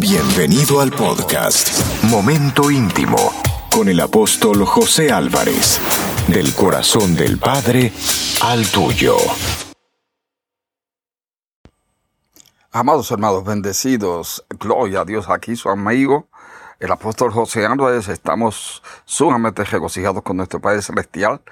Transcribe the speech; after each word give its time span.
Bienvenido 0.00 0.80
al 0.80 0.92
podcast 0.92 2.04
Momento 2.04 2.70
Íntimo 2.70 3.18
con 3.70 3.86
el 3.86 4.00
apóstol 4.00 4.64
José 4.64 5.12
Álvarez, 5.12 5.78
del 6.26 6.54
corazón 6.54 7.14
del 7.14 7.38
Padre 7.38 7.92
al 8.42 8.66
tuyo. 8.68 9.14
Amados 12.72 13.10
hermanos, 13.10 13.44
bendecidos, 13.44 14.42
gloria 14.58 15.02
a 15.02 15.04
Dios, 15.04 15.28
aquí 15.28 15.54
su 15.54 15.68
amigo, 15.68 16.30
el 16.78 16.90
apóstol 16.90 17.30
José 17.30 17.66
Álvarez, 17.66 18.08
estamos 18.08 18.82
sumamente 19.04 19.64
regocijados 19.64 20.22
con 20.22 20.38
nuestro 20.38 20.62
Padre 20.62 20.80
Celestial 20.80 21.42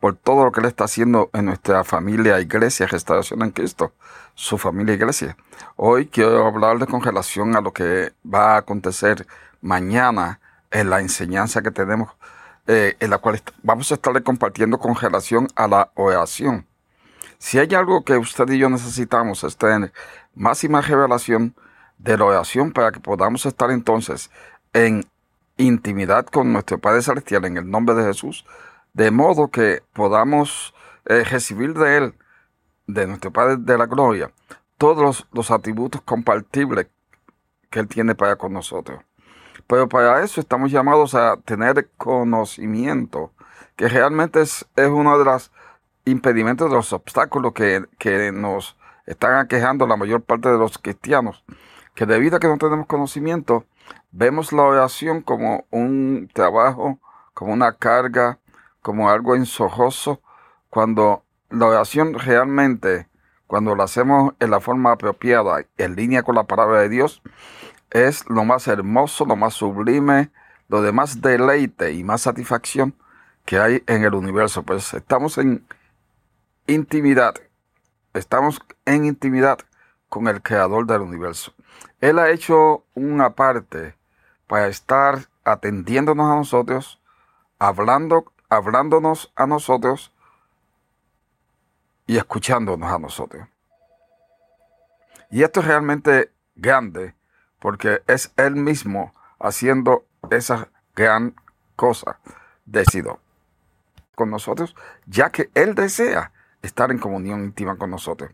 por 0.00 0.16
todo 0.16 0.44
lo 0.44 0.52
que 0.52 0.60
Él 0.60 0.66
está 0.66 0.84
haciendo 0.84 1.30
en 1.32 1.46
nuestra 1.46 1.84
familia, 1.84 2.40
iglesia, 2.40 2.86
restauración 2.86 3.42
en 3.42 3.50
Cristo, 3.50 3.92
su 4.34 4.58
familia, 4.58 4.94
iglesia. 4.94 5.36
Hoy 5.76 6.06
quiero 6.06 6.46
hablarles 6.46 6.88
con 6.88 7.02
relación 7.02 7.56
a 7.56 7.60
lo 7.60 7.72
que 7.72 8.12
va 8.24 8.54
a 8.54 8.58
acontecer 8.58 9.26
mañana 9.60 10.40
en 10.70 10.90
la 10.90 11.00
enseñanza 11.00 11.62
que 11.62 11.70
tenemos, 11.70 12.10
eh, 12.66 12.96
en 13.00 13.10
la 13.10 13.18
cual 13.18 13.42
vamos 13.62 13.90
a 13.90 13.94
estarle 13.94 14.22
compartiendo 14.22 14.78
con 14.78 14.94
relación 14.94 15.48
a 15.56 15.66
la 15.66 15.90
oración. 15.94 16.66
Si 17.38 17.58
hay 17.58 17.74
algo 17.74 18.04
que 18.04 18.16
usted 18.16 18.48
y 18.50 18.58
yo 18.58 18.68
necesitamos 18.68 19.44
es 19.44 19.56
tener 19.56 19.92
más 20.34 20.62
y 20.64 20.68
más 20.68 20.88
revelación 20.88 21.54
de 21.98 22.16
la 22.16 22.24
oración 22.24 22.72
para 22.72 22.92
que 22.92 23.00
podamos 23.00 23.46
estar 23.46 23.70
entonces 23.70 24.30
en 24.72 25.04
intimidad 25.56 26.26
con 26.26 26.52
nuestro 26.52 26.78
Padre 26.78 27.02
Celestial 27.02 27.44
en 27.44 27.56
el 27.56 27.70
nombre 27.70 27.94
de 27.94 28.04
Jesús, 28.04 28.44
de 28.98 29.12
modo 29.12 29.46
que 29.46 29.84
podamos 29.92 30.74
eh, 31.04 31.22
recibir 31.22 31.72
de 31.72 31.98
Él, 31.98 32.14
de 32.88 33.06
nuestro 33.06 33.32
Padre 33.32 33.56
de 33.56 33.78
la 33.78 33.86
Gloria, 33.86 34.32
todos 34.76 35.24
los, 35.30 35.50
atributos 35.52 36.02
compartibles 36.02 36.88
que 37.70 37.78
Él 37.78 37.86
tiene 37.86 38.16
para 38.16 38.34
con 38.34 38.52
nosotros. 38.52 39.00
Pero 39.68 39.88
para 39.88 40.24
eso 40.24 40.40
estamos 40.40 40.72
llamados 40.72 41.14
a 41.14 41.36
tener 41.36 41.88
conocimiento, 41.96 43.30
que 43.76 43.88
realmente 43.88 44.40
es, 44.40 44.66
es 44.74 44.88
uno 44.88 45.16
de 45.16 45.24
los 45.24 45.52
impedimentos, 46.04 46.68
de 46.68 46.74
los 46.74 46.92
obstáculos 46.92 47.52
que, 47.52 47.84
que 47.98 48.32
nos 48.32 48.76
están 49.06 49.36
aquejando 49.36 49.86
la 49.86 49.96
mayor 49.96 50.22
parte 50.22 50.48
de 50.48 50.58
los 50.58 50.76
cristianos, 50.76 51.44
que 51.94 52.04
debido 52.04 52.38
a 52.38 52.40
que 52.40 52.48
no 52.48 52.58
tenemos 52.58 52.88
conocimiento, 52.88 53.64
vemos 54.10 54.52
la 54.52 54.64
oración 54.64 55.22
como 55.22 55.66
un 55.70 56.28
trabajo, 56.34 56.98
como 57.32 57.52
una 57.52 57.74
carga, 57.74 58.40
como 58.88 59.10
algo 59.10 59.36
ensojoso, 59.36 60.22
cuando 60.70 61.22
la 61.50 61.66
oración 61.66 62.14
realmente, 62.14 63.06
cuando 63.46 63.76
la 63.76 63.84
hacemos 63.84 64.32
en 64.40 64.50
la 64.50 64.60
forma 64.60 64.92
apropiada, 64.92 65.66
en 65.76 65.94
línea 65.94 66.22
con 66.22 66.36
la 66.36 66.44
palabra 66.44 66.80
de 66.80 66.88
Dios, 66.88 67.20
es 67.90 68.26
lo 68.30 68.46
más 68.46 68.66
hermoso, 68.66 69.26
lo 69.26 69.36
más 69.36 69.52
sublime, 69.52 70.30
lo 70.68 70.80
de 70.80 70.92
más 70.92 71.20
deleite 71.20 71.92
y 71.92 72.02
más 72.02 72.22
satisfacción 72.22 72.94
que 73.44 73.58
hay 73.58 73.82
en 73.86 74.04
el 74.04 74.14
universo. 74.14 74.62
Pues 74.62 74.94
estamos 74.94 75.36
en 75.36 75.66
intimidad, 76.66 77.34
estamos 78.14 78.58
en 78.86 79.04
intimidad 79.04 79.58
con 80.08 80.28
el 80.28 80.40
creador 80.40 80.86
del 80.86 81.02
universo. 81.02 81.52
Él 82.00 82.18
ha 82.18 82.30
hecho 82.30 82.86
una 82.94 83.34
parte 83.34 83.96
para 84.46 84.68
estar 84.68 85.28
atendiéndonos 85.44 86.32
a 86.32 86.36
nosotros, 86.36 87.02
hablando, 87.58 88.32
hablándonos 88.48 89.32
a 89.36 89.46
nosotros 89.46 90.12
y 92.06 92.16
escuchándonos 92.16 92.90
a 92.90 92.98
nosotros. 92.98 93.48
Y 95.30 95.42
esto 95.42 95.60
es 95.60 95.66
realmente 95.66 96.32
grande 96.54 97.14
porque 97.58 98.02
es 98.06 98.32
Él 98.36 98.56
mismo 98.56 99.14
haciendo 99.38 100.06
esa 100.30 100.68
gran 100.94 101.34
cosa. 101.76 102.18
Decido 102.64 103.20
con 104.14 104.30
nosotros, 104.30 104.74
ya 105.06 105.30
que 105.30 105.48
Él 105.54 105.74
desea 105.74 106.32
estar 106.60 106.90
en 106.90 106.98
comunión 106.98 107.44
íntima 107.44 107.76
con 107.76 107.90
nosotros. 107.90 108.30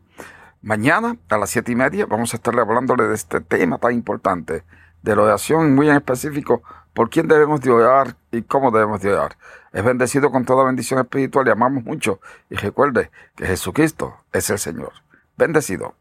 Mañana 0.61 1.15
a 1.29 1.37
las 1.37 1.51
siete 1.51 1.71
y 1.71 1.75
media 1.75 2.05
vamos 2.07 2.33
a 2.33 2.37
estarle 2.37 2.61
hablándole 2.61 3.03
de 3.03 3.13
este 3.15 3.39
tema 3.39 3.77
tan 3.77 3.93
importante, 3.93 4.63
de 5.05 5.15
la 5.15 5.21
oración 5.21 5.75
muy 5.75 5.87
en 5.87 5.95
específico, 5.95 6.63
por 6.93 7.09
quién 7.09 7.27
debemos 7.27 7.61
de 7.61 7.71
orar 7.71 8.15
y 8.31 8.41
cómo 8.41 8.71
debemos 8.71 9.01
de 9.01 9.13
orar. 9.13 9.37
Es 9.71 9.83
bendecido 9.83 10.31
con 10.31 10.45
toda 10.45 10.65
bendición 10.65 10.99
espiritual 10.99 11.47
y 11.47 11.51
amamos 11.51 11.83
mucho. 11.83 12.19
Y 12.49 12.55
recuerde 12.55 13.11
que 13.35 13.45
Jesucristo 13.45 14.17
es 14.33 14.49
el 14.49 14.57
Señor. 14.57 14.93
Bendecido. 15.37 15.93